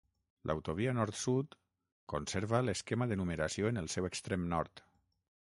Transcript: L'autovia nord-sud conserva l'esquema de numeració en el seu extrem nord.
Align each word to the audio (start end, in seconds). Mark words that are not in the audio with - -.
L'autovia 0.51 0.93
nord-sud 0.99 1.53
conserva 2.15 2.63
l'esquema 2.65 3.09
de 3.13 3.19
numeració 3.21 3.71
en 3.73 3.83
el 3.83 3.93
seu 3.99 4.11
extrem 4.11 4.49
nord. 4.57 4.85